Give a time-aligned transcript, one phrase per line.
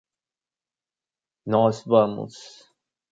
[1.45, 2.67] Nós vamos.